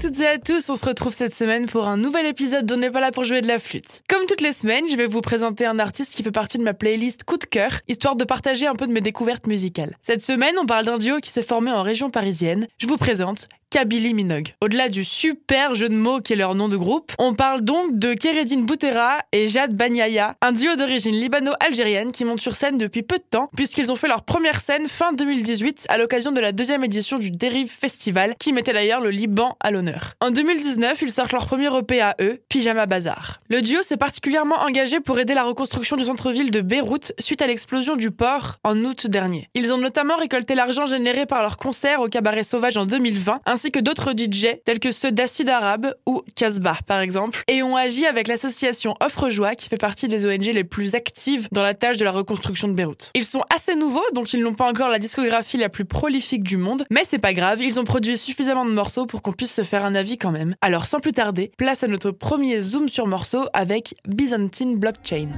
[0.00, 2.90] Toutes et à tous, on se retrouve cette semaine pour un nouvel épisode d'On n'est
[2.90, 4.02] pas là pour jouer de la flûte.
[4.08, 6.72] Comme toutes les semaines, je vais vous présenter un artiste qui fait partie de ma
[6.72, 9.98] playlist coup de cœur, histoire de partager un peu de mes découvertes musicales.
[10.02, 12.66] Cette semaine, on parle d'un duo qui s'est formé en région parisienne.
[12.78, 14.48] Je vous présente Kabylie Minogue.
[14.60, 18.00] Au-delà du super jeu de mots qui est leur nom de groupe, on parle donc
[18.00, 23.04] de Kéredine Boutera et Jade Banyaya, un duo d'origine libano-algérienne qui monte sur scène depuis
[23.04, 26.50] peu de temps, puisqu'ils ont fait leur première scène fin 2018 à l'occasion de la
[26.50, 30.14] deuxième édition du Dérive Festival, qui mettait d'ailleurs le Liban à l'honneur.
[30.20, 33.38] En 2019, ils sortent leur premier EP à eux, Pyjama Bazar.
[33.48, 37.46] Le duo s'est particulièrement engagé pour aider la reconstruction du centre-ville de Beyrouth suite à
[37.46, 39.48] l'explosion du port en août dernier.
[39.54, 43.59] Ils ont notamment récolté l'argent généré par leur concert au Cabaret Sauvage en 2020, ainsi
[43.68, 48.06] que d'autres DJ tels que ceux d'Acide Arabe ou Casbah par exemple, et ont agi
[48.06, 51.98] avec l'association Offre Joie qui fait partie des ONG les plus actives dans la tâche
[51.98, 53.10] de la reconstruction de Beyrouth.
[53.14, 56.56] Ils sont assez nouveaux, donc ils n'ont pas encore la discographie la plus prolifique du
[56.56, 59.62] monde, mais c'est pas grave, ils ont produit suffisamment de morceaux pour qu'on puisse se
[59.62, 60.54] faire un avis quand même.
[60.62, 65.28] Alors sans plus tarder, place à notre premier zoom sur morceau avec Byzantine Blockchain.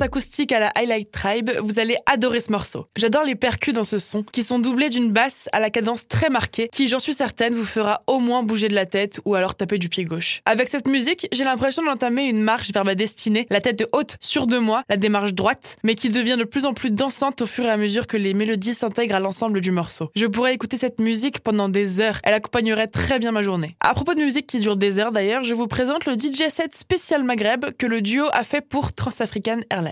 [0.00, 2.86] Acoustique à la Highlight Tribe, vous allez adorer ce morceau.
[2.96, 6.30] J'adore les percus dans ce son, qui sont doublés d'une basse à la cadence très
[6.30, 9.54] marquée, qui, j'en suis certaine, vous fera au moins bouger de la tête ou alors
[9.54, 10.40] taper du pied gauche.
[10.46, 14.46] Avec cette musique, j'ai l'impression d'entamer une marche vers ma destinée, la tête haute sur
[14.46, 17.64] de moi, la démarche droite, mais qui devient de plus en plus dansante au fur
[17.64, 20.10] et à mesure que les mélodies s'intègrent à l'ensemble du morceau.
[20.14, 23.76] Je pourrais écouter cette musique pendant des heures, elle accompagnerait très bien ma journée.
[23.80, 26.74] À propos de musique qui dure des heures d'ailleurs, je vous présente le DJ set
[26.74, 29.89] spécial Maghreb que le duo a fait pour Transafrican Airlines.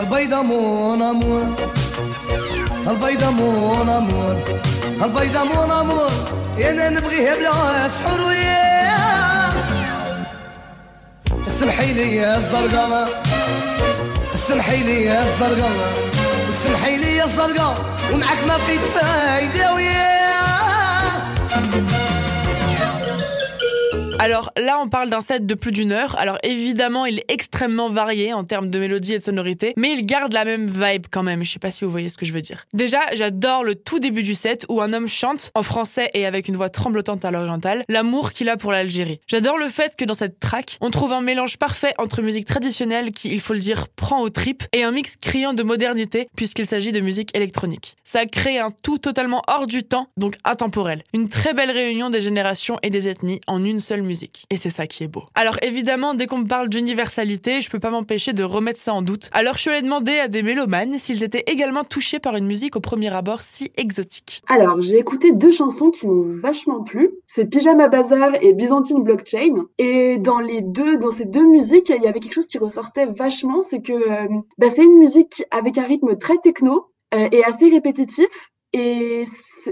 [0.00, 1.46] البيضة مون امور
[2.86, 4.36] البيضة مون امور
[5.02, 6.10] البيضة مون امور
[6.64, 9.52] أنا نبغيها بلا سحور وياه
[11.46, 13.22] اسمحي لي يا الزرقاء.
[14.34, 15.72] اسمحي لي يا الزرقاء.
[16.48, 17.76] اسمحي لي يا الزرقاء.
[18.12, 19.74] ومعك ما بقيت فايدة
[21.70, 22.09] Thank you.
[24.22, 26.14] Alors là, on parle d'un set de plus d'une heure.
[26.18, 30.04] Alors évidemment, il est extrêmement varié en termes de mélodie et de sonorité, mais il
[30.04, 31.42] garde la même vibe quand même.
[31.42, 32.66] Je sais pas si vous voyez ce que je veux dire.
[32.74, 36.48] Déjà, j'adore le tout début du set où un homme chante en français et avec
[36.48, 39.20] une voix tremblotante à l'oriental l'amour qu'il a pour l'Algérie.
[39.26, 43.12] J'adore le fait que dans cette track, on trouve un mélange parfait entre musique traditionnelle
[43.12, 46.66] qui, il faut le dire, prend aux tripes et un mix criant de modernité puisqu'il
[46.66, 47.96] s'agit de musique électronique.
[48.04, 51.04] Ça crée un tout totalement hors du temps, donc intemporel.
[51.14, 54.09] Une très belle réunion des générations et des ethnies en une seule musique.
[54.50, 55.24] Et c'est ça qui est beau.
[55.34, 59.02] Alors évidemment, dès qu'on me parle d'universalité, je peux pas m'empêcher de remettre ça en
[59.02, 59.30] doute.
[59.32, 62.76] Alors je suis allée demander à des mélomanes s'ils étaient également touchés par une musique
[62.76, 64.42] au premier abord si exotique.
[64.48, 67.10] Alors, j'ai écouté deux chansons qui m'ont vachement plu.
[67.26, 69.66] C'est Pyjama Bazar et Byzantine Blockchain.
[69.78, 73.06] Et dans les deux, dans ces deux musiques, il y avait quelque chose qui ressortait
[73.06, 74.28] vachement, c'est que euh,
[74.58, 78.28] bah, c'est une musique avec un rythme très techno euh, et assez répétitif.
[78.72, 79.24] Et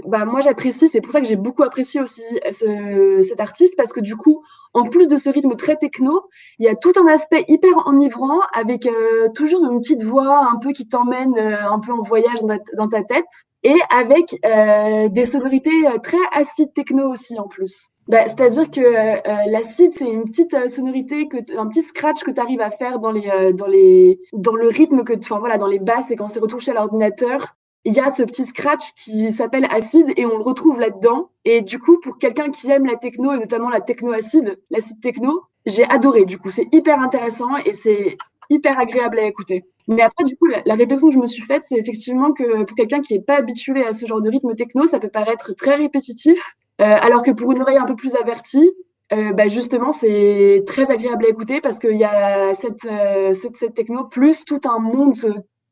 [0.05, 2.21] bah, moi, j'apprécie, c'est pour ça que j'ai beaucoup apprécié aussi
[2.51, 4.43] ce- cet artiste, parce que du coup,
[4.73, 6.23] en plus de ce rythme très techno,
[6.59, 10.57] il y a tout un aspect hyper enivrant, avec euh, toujours une petite voix un
[10.57, 12.39] peu qui t'emmène euh, un peu en voyage
[12.77, 13.25] dans ta, tête,
[13.63, 17.87] et avec euh, des sonorités euh, très acide techno aussi en plus.
[18.07, 22.31] Bah, C'est-à-dire que euh, l'acide, c'est une petite euh, sonorité, que un petit scratch que
[22.31, 25.57] tu arrives à faire dans, les, euh, dans, les, dans le rythme, que, enfin voilà,
[25.57, 27.55] dans les basses et quand c'est retouché à l'ordinateur
[27.85, 31.29] il y a ce petit scratch qui s'appelle acide et on le retrouve là-dedans.
[31.45, 34.99] Et du coup, pour quelqu'un qui aime la techno et notamment la techno acide, l'acide
[35.01, 36.25] techno, j'ai adoré.
[36.25, 38.17] Du coup, c'est hyper intéressant et c'est
[38.49, 39.65] hyper agréable à écouter.
[39.87, 42.75] Mais après, du coup, la, réflexion que je me suis faite, c'est effectivement que pour
[42.75, 45.75] quelqu'un qui n'est pas habitué à ce genre de rythme techno, ça peut paraître très
[45.75, 48.71] répétitif, euh, alors que pour une oreille un peu plus avertie,
[49.11, 53.73] euh, bah justement, c'est très agréable à écouter parce qu'il y a cette, euh, cette
[53.73, 55.15] techno plus tout un monde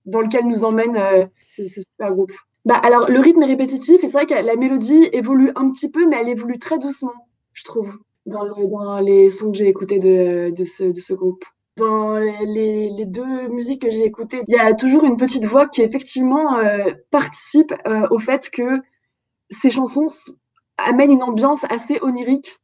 [0.08, 2.32] dans lequel nous emmène euh, ce, super groupe.
[2.66, 5.90] Bah, alors, le rythme est répétitif et c'est vrai que la mélodie évolue un petit
[5.90, 7.94] peu, mais elle évolue très doucement, je trouve.
[8.26, 11.46] dans, le- dans les sons que j'ai écoutés de, ce, groupe.
[11.78, 15.82] Dans les, deux musiques que j'ai écoutées, il y a toujours une petite voix qui
[15.82, 18.82] effectivement euh, participe euh, au fait que
[19.50, 20.08] ces chansons
[20.78, 22.58] amènent une ambiance assez onirique.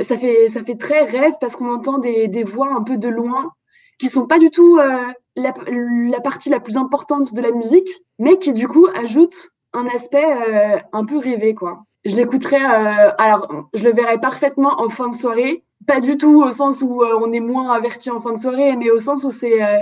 [0.00, 3.08] Ça fait, ça fait très rêve parce qu'on entend des, des voix un peu de
[3.08, 3.52] loin
[3.98, 4.78] qui sont pas du tout
[5.36, 5.52] la,
[6.10, 7.88] la partie la plus importante de la musique,
[8.18, 11.84] mais qui du coup ajoutent un aspect euh, un peu rêvé, quoi.
[12.04, 16.42] Je l'écouterais, euh, alors je le verrais parfaitement en fin de soirée, pas du tout
[16.42, 19.24] au sens où euh, on est moins averti en fin de soirée, mais au sens
[19.24, 19.78] où c'est euh,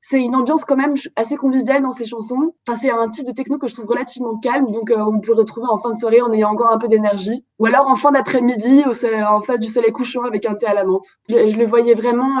[0.00, 2.52] c'est une ambiance quand même assez conviviale dans ces chansons.
[2.68, 5.32] Enfin, c'est un type de techno que je trouve relativement calme, donc euh, on peut
[5.32, 7.96] le retrouver en fin de soirée en ayant encore un peu d'énergie, ou alors en
[7.96, 11.06] fin d'après-midi, en face du soleil couchant avec un thé à la menthe.
[11.28, 12.40] Je, je le voyais vraiment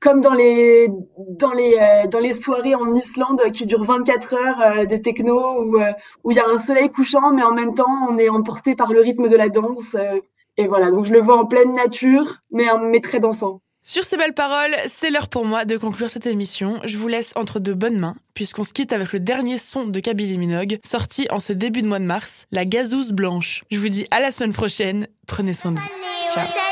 [0.00, 4.60] comme dans les dans les euh, dans les soirées en Islande qui durent 24 heures
[4.60, 5.92] euh, de techno où euh,
[6.24, 8.92] où il y a un soleil couchant mais en même temps on est emporté par
[8.92, 10.20] le rythme de la danse euh,
[10.56, 13.60] et voilà donc je le vois en pleine nature mais mais très dansant.
[13.84, 16.78] Sur ces belles paroles, c'est l'heure pour moi de conclure cette émission.
[16.84, 19.98] Je vous laisse entre de bonnes mains, puisqu'on se quitte avec le dernier son de
[19.98, 23.64] Kabylie Minogue, sorti en ce début de mois de mars, la gazouze blanche.
[23.70, 25.88] Je vous dis à la semaine prochaine, prenez soin de vous.
[26.34, 26.67] Ciao.